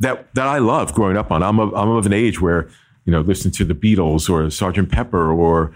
[0.00, 1.42] that that I love growing up on.
[1.42, 2.68] I'm of, I'm of an age where
[3.04, 4.90] you know listen to the Beatles or Sgt.
[4.90, 5.72] Pepper or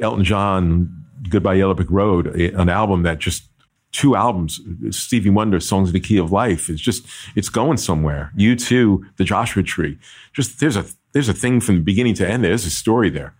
[0.00, 3.44] Elton John, Goodbye Yellow Brick Road, an album that just
[3.92, 6.68] two albums, Stevie Wonder, Songs of the Key of Life.
[6.68, 8.32] It's just it's going somewhere.
[8.36, 9.98] U2, the Joshua Tree.
[10.32, 12.44] Just there's a there's a thing from beginning to end.
[12.44, 13.34] There's a story there,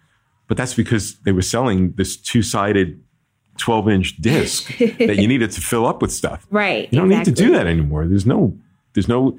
[0.46, 3.02] but that's because they were selling this two sided.
[3.60, 6.46] 12 inch disc that you needed to fill up with stuff.
[6.48, 6.88] Right.
[6.92, 8.06] You don't need to do that anymore.
[8.06, 8.56] There's no,
[8.94, 9.36] there's no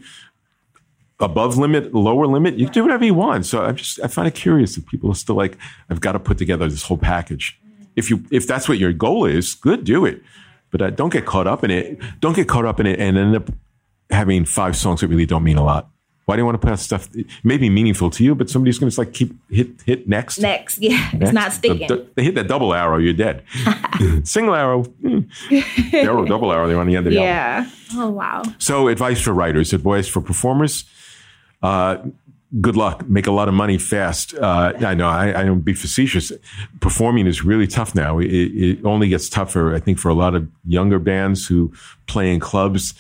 [1.20, 2.58] above limit, lower limit.
[2.58, 3.46] You can do whatever you want.
[3.46, 5.58] So I'm just, I find it curious that people are still like,
[5.90, 7.60] I've got to put together this whole package.
[7.96, 10.22] If you, if that's what your goal is, good, do it.
[10.72, 12.00] But uh, don't get caught up in it.
[12.20, 13.50] Don't get caught up in it and end up
[14.10, 15.90] having five songs that really don't mean a lot.
[16.26, 17.10] Why do you want to put out stuff?
[17.16, 20.08] It may be meaningful to you, but somebody's going to just like keep hit hit
[20.08, 20.38] next.
[20.38, 20.78] Next.
[20.78, 21.10] Yeah.
[21.14, 21.88] It's not sticking.
[21.88, 23.44] The- the- they hit that double arrow, you're dead.
[24.24, 25.28] Single arrow, mm.
[25.92, 26.68] arrow, double arrow.
[26.68, 27.72] They're on the end of the album.
[27.96, 28.00] yeah.
[28.00, 28.44] Oh, wow.
[28.60, 30.86] So, advice for writers, advice for performers.
[31.62, 31.98] Uh,
[32.62, 33.08] good luck.
[33.08, 34.34] Make a lot of money fast.
[34.34, 36.32] Uh, I know I, I don't be facetious.
[36.80, 38.20] Performing is really tough now.
[38.20, 41.72] It, it only gets tougher, I think, for a lot of younger bands who
[42.08, 42.96] play in clubs.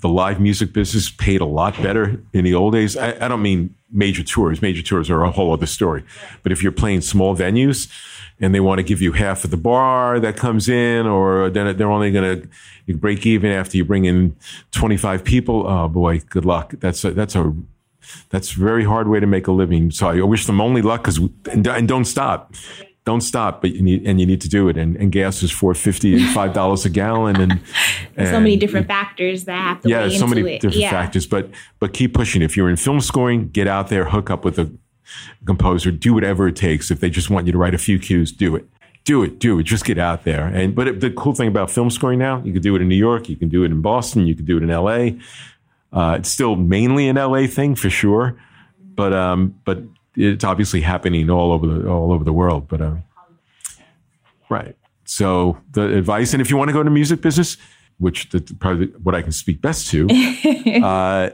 [0.00, 2.96] The live music business paid a lot better in the old days.
[2.96, 4.60] I, I don't mean major tours.
[4.60, 6.04] Major tours are a whole other story.
[6.42, 7.88] But if you're playing small venues
[8.40, 11.76] and they want to give you half of the bar that comes in, or then
[11.76, 12.42] they're only going
[12.86, 14.36] to break even after you bring in
[14.72, 16.74] 25 people, oh boy, good luck.
[16.80, 17.54] That's a, that's a
[18.30, 19.90] that's a very hard way to make a living.
[19.90, 21.18] So I wish them only luck because
[21.50, 22.54] and, and don't stop.
[23.04, 24.78] Don't stop, but you need and you need to do it.
[24.78, 27.60] And, and gas is four fifty and five dollars a gallon, and,
[28.16, 30.60] and So many different factors that have to yeah, so many it.
[30.62, 30.90] different yeah.
[30.90, 31.26] factors.
[31.26, 32.40] But but keep pushing.
[32.40, 34.72] If you're in film scoring, get out there, hook up with a
[35.46, 36.90] composer, do whatever it takes.
[36.90, 38.66] If they just want you to write a few cues, do it.
[39.04, 39.64] Do it, do it.
[39.64, 40.46] Just get out there.
[40.46, 42.96] And but the cool thing about film scoring now, you can do it in New
[42.96, 45.18] York, you can do it in Boston, you can do it in L.A.
[45.94, 48.36] Uh, it's still mainly an LA thing for sure,
[48.96, 49.78] but um, but
[50.16, 52.66] it's obviously happening all over the all over the world.
[52.66, 53.04] But um,
[54.48, 54.76] right.
[55.04, 57.56] So the advice, and if you want to go into music business,
[57.98, 60.08] which the, probably what I can speak best to,
[60.82, 61.30] uh,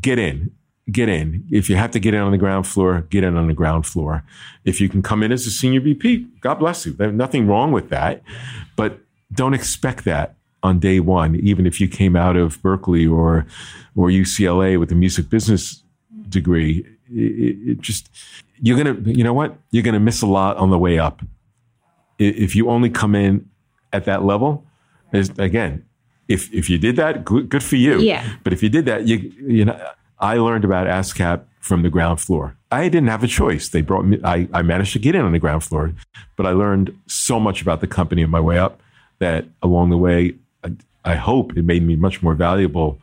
[0.00, 0.50] get in,
[0.90, 1.46] get in.
[1.50, 3.86] If you have to get in on the ground floor, get in on the ground
[3.86, 4.24] floor.
[4.64, 6.92] If you can come in as a senior VP, God bless you.
[6.92, 8.22] There's nothing wrong with that,
[8.76, 8.98] but
[9.32, 13.46] don't expect that on day one, even if you came out of Berklee or
[13.96, 15.82] or UCLA with a music business
[16.28, 16.86] degree.
[17.10, 18.08] It, it just
[18.60, 19.56] you're gonna, you know what?
[19.70, 21.22] You're gonna miss a lot on the way up.
[22.18, 23.48] If you only come in
[23.92, 24.64] at that level,
[25.12, 25.84] is again,
[26.28, 28.00] if if you did that, good, good for you.
[28.00, 28.36] Yeah.
[28.44, 29.78] But if you did that, you you know,
[30.18, 32.56] I learned about ASCAP from the ground floor.
[32.70, 33.68] I didn't have a choice.
[33.68, 34.18] They brought me.
[34.24, 35.92] I, I managed to get in on the ground floor,
[36.36, 38.80] but I learned so much about the company on my way up
[39.18, 40.34] that along the way,
[41.04, 43.00] I, hope it made me much more valuable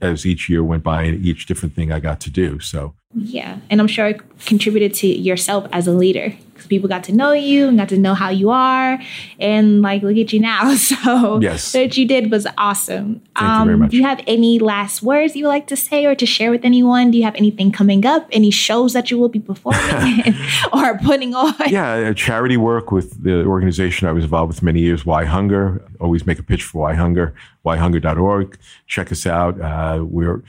[0.00, 2.60] as each year went by and each different thing I got to do.
[2.60, 3.58] So Yeah.
[3.68, 7.32] And I'm sure it contributed to yourself as a leader because people got to know
[7.32, 8.98] you and got to know how you are.
[9.38, 10.74] And like, look at you now.
[10.76, 11.74] So, Yes.
[11.74, 13.20] what you did was awesome.
[13.36, 13.90] Um, Thank you very much.
[13.90, 16.64] Do you have any last words you would like to say or to share with
[16.64, 17.10] anyone?
[17.10, 18.26] Do you have anything coming up?
[18.32, 20.34] Any shows that you will be performing
[20.72, 21.52] or putting on?
[21.68, 25.84] yeah, charity work with the organization I was involved with many years, Why Hunger.
[26.00, 27.34] Always make a pitch for Why Hunger,
[27.66, 28.58] whyhunger.org.
[28.86, 29.60] Check us out.
[29.60, 30.42] Uh, we're,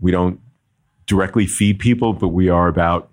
[0.00, 0.38] we don't
[1.06, 3.10] directly feed people, but we are about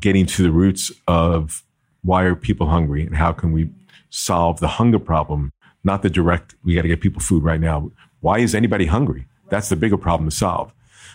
[0.00, 1.62] getting to the roots of
[2.02, 3.70] why are people hungry and how can we
[4.10, 7.90] solve the hunger problem, not the direct, we got to get people food right now.
[8.20, 9.26] Why is anybody hungry?
[9.48, 10.72] That's the bigger problem to solve.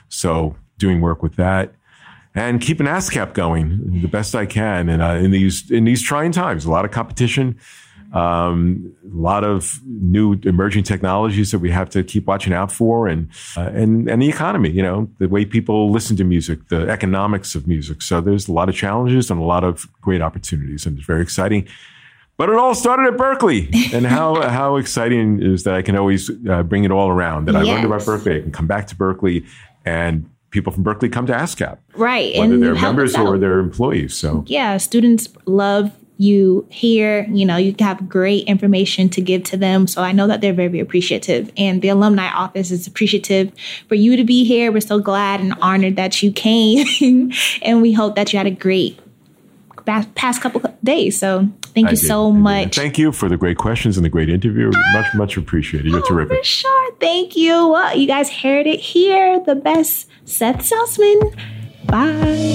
[0.08, 1.74] So doing work with that
[2.36, 4.89] and keeping ASCAP going the best I can.
[4.89, 7.60] And uh, in these in these trying times, a lot of competition,
[8.13, 13.08] um, a lot of new emerging technologies that we have to keep watching out for,
[13.08, 14.69] and uh, and and the economy.
[14.69, 18.02] You know, the way people listen to music, the economics of music.
[18.02, 21.22] So there's a lot of challenges and a lot of great opportunities, and it's very
[21.22, 21.67] exciting.
[22.38, 26.30] But it all started at Berklee, and how how exciting is that I can always
[26.50, 27.45] uh, bring it all around.
[27.45, 29.45] That I learned about Berklee, I can come back to Berklee,
[29.86, 32.36] and people from Berklee come to ASCAP Right.
[32.36, 34.15] whether and they're members or they're employees.
[34.15, 39.55] So yeah, students love you here, you know, you have great information to give to
[39.55, 39.88] them.
[39.88, 41.49] So I know that they're very appreciative.
[41.55, 43.53] And the alumni office is appreciative
[43.88, 44.69] for you to be here.
[44.69, 47.32] We're so glad and honored that you came.
[47.62, 48.99] and we hope that you had a great
[49.86, 51.17] past couple days.
[51.17, 52.75] So thank you so much.
[52.75, 54.71] Thank you for the great questions and the great interview.
[54.93, 55.89] Much, much appreciated.
[55.89, 56.38] You're oh, terrific.
[56.38, 56.95] For sure.
[56.99, 57.69] Thank you.
[57.69, 59.39] Well, you guys heard it here.
[59.39, 61.34] The best Seth Saltzman.
[61.88, 62.53] Bye.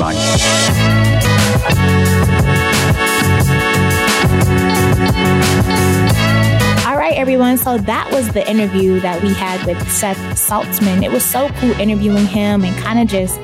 [1.74, 2.40] Bye.
[7.04, 7.58] Right, everyone.
[7.58, 11.04] So that was the interview that we had with Seth Saltzman.
[11.04, 13.38] It was so cool interviewing him and kind of just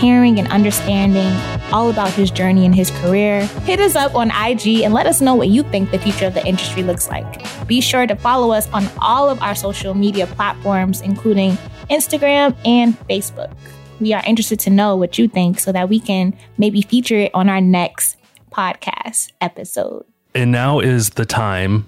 [0.00, 1.30] hearing and understanding
[1.70, 3.44] all about his journey and his career.
[3.66, 6.32] Hit us up on IG and let us know what you think the future of
[6.32, 7.44] the industry looks like.
[7.66, 11.58] Be sure to follow us on all of our social media platforms, including
[11.90, 13.54] Instagram and Facebook.
[14.00, 17.32] We are interested to know what you think so that we can maybe feature it
[17.34, 18.16] on our next
[18.50, 20.06] podcast episode.
[20.34, 21.84] And now is the time.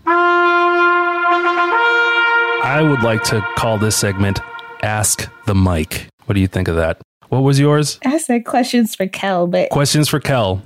[2.62, 4.40] I would like to call this segment
[4.82, 6.06] Ask the Mic.
[6.26, 7.00] What do you think of that?
[7.28, 7.98] What was yours?
[8.04, 10.62] I said questions for Kel, but questions for Kel.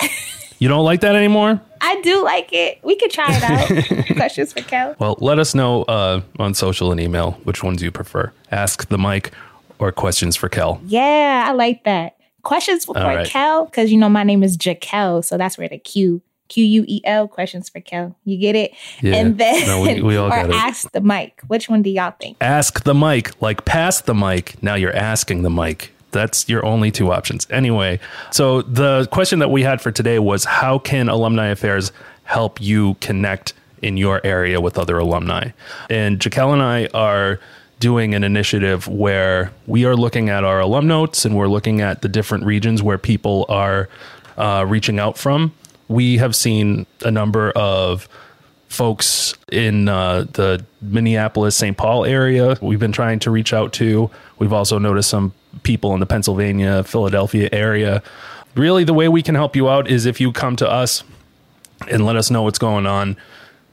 [0.58, 1.60] you don't like that anymore?
[1.80, 2.80] I do like it.
[2.82, 4.06] We could try it out.
[4.16, 4.96] questions for Kel.
[4.98, 8.32] Well, let us know uh, on social and email which ones you prefer.
[8.50, 9.32] Ask the mic
[9.78, 10.80] or questions for Kel.
[10.84, 12.16] Yeah, I like that.
[12.42, 13.26] Questions for right.
[13.26, 16.22] Kel, because you know my name is Jaquel, so that's where the Q
[16.54, 18.14] Q U E L questions for Kel.
[18.24, 18.72] You get it?
[19.02, 19.16] Yeah.
[19.16, 21.40] And then no, we, we all or ask the mic.
[21.48, 22.36] Which one do y'all think?
[22.40, 24.62] Ask the mic, like pass the mic.
[24.62, 25.92] Now you're asking the mic.
[26.12, 27.48] That's your only two options.
[27.50, 27.98] Anyway,
[28.30, 31.90] so the question that we had for today was how can alumni affairs
[32.22, 35.50] help you connect in your area with other alumni?
[35.90, 37.40] And Jaquel and I are
[37.80, 42.02] doing an initiative where we are looking at our alum notes and we're looking at
[42.02, 43.88] the different regions where people are
[44.38, 45.52] uh, reaching out from
[45.88, 48.08] we have seen a number of
[48.68, 51.76] folks in uh, the Minneapolis, St.
[51.76, 54.10] Paul area we've been trying to reach out to.
[54.38, 58.02] We've also noticed some people in the Pennsylvania, Philadelphia area.
[58.56, 61.04] Really, the way we can help you out is if you come to us
[61.88, 63.16] and let us know what's going on.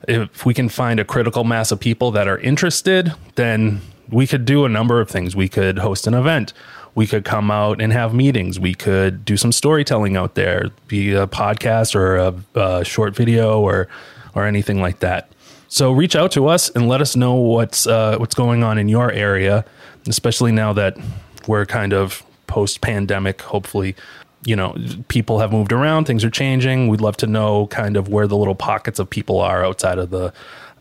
[0.08, 4.46] If we can find a critical mass of people that are interested, then we could
[4.46, 5.36] do a number of things.
[5.36, 6.54] We could host an event
[6.96, 8.60] we could come out and have meetings.
[8.60, 13.60] We could do some storytelling out there, be a podcast or a, a short video
[13.62, 13.88] or
[14.34, 15.32] or anything like that.
[15.68, 18.90] So reach out to us and let us know what's uh, what's going on in
[18.90, 19.64] your area,
[20.08, 20.98] especially now that
[21.48, 23.42] we're kind of post pandemic.
[23.42, 23.96] Hopefully,
[24.44, 24.76] you know
[25.08, 26.90] people have moved around, things are changing.
[26.90, 30.10] We'd love to know kind of where the little pockets of people are outside of
[30.10, 30.34] the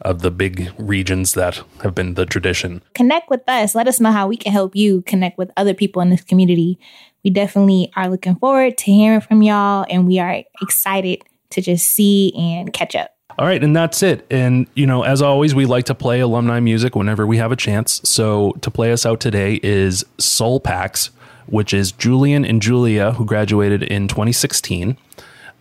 [0.03, 2.83] of the big regions that have been the tradition.
[2.95, 3.75] Connect with us.
[3.75, 6.79] Let us know how we can help you connect with other people in this community.
[7.25, 11.89] We definitely are looking forward to hearing from y'all, and we are excited to just
[11.89, 13.15] see and catch up.
[13.39, 14.27] All right, and that's it.
[14.31, 17.57] And, you know, as always, we like to play alumni music whenever we have a
[17.57, 18.01] chance.
[18.05, 21.11] So to play us out today is Soul Packs,
[21.47, 24.97] which is Julian and Julia, who graduated in 2016.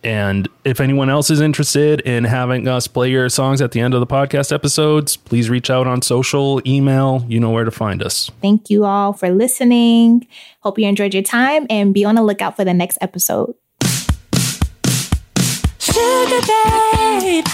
[0.02, 3.94] And if anyone else is interested in having us play your songs at the end
[3.94, 8.02] of the podcast episodes, please reach out on social, email, you know where to find
[8.02, 8.30] us.
[8.40, 10.26] Thank you all for listening.
[10.60, 13.54] Hope you enjoyed your time and be on the lookout for the next episode.
[15.78, 17.44] Sugar babe,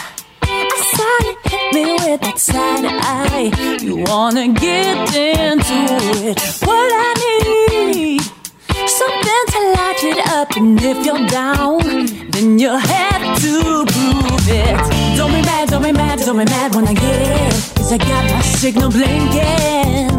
[0.43, 3.79] I saw you hit me with that side eye.
[3.83, 6.41] You wanna get into it?
[6.65, 8.23] What I need
[8.89, 10.57] something to light it up.
[10.57, 11.81] And if you're down,
[12.31, 14.77] then you have to prove it.
[15.17, 17.53] Don't be mad, don't be mad, don't be mad when I get it.
[17.77, 20.11] Cause I got my signal blinking.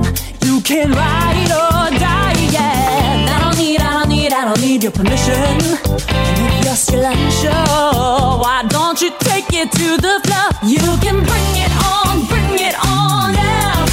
[0.45, 3.35] You can ride it or die, yeah.
[3.35, 5.33] I don't need, I don't need, I don't need your permission.
[5.33, 10.49] And if you're still unsure, why don't you take it to the floor?
[10.63, 13.85] You can bring it on, bring it on now.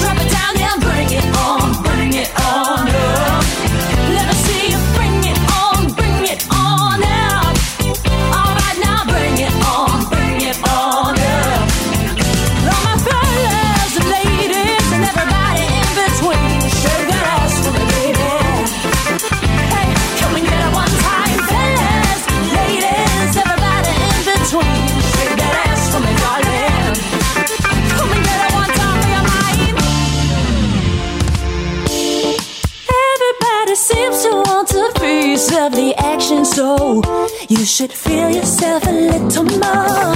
[0.00, 3.37] Drop it down and bring it on, bring it on up.
[35.68, 37.02] Of the action, so
[37.48, 40.14] you should feel yourself a little more.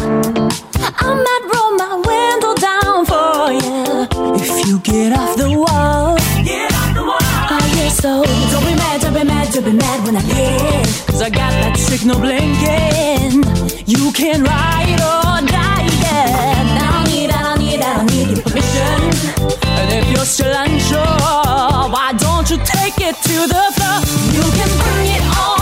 [1.04, 4.06] I might roll my window down for you
[4.40, 6.16] if you get off the wall.
[6.44, 7.18] Get off the wall.
[7.54, 11.06] Oh, yeah, so don't be mad, don't be mad, don't be mad when I hit.
[11.06, 13.44] Cause I got that signal blinking.
[13.86, 16.80] You can ride or die, yeah.
[16.80, 19.00] I don't need, I don't need, I don't need your permission.
[19.78, 21.41] And if you're still unsure,
[23.02, 23.98] it to the floor?
[24.32, 25.61] You can bring it on,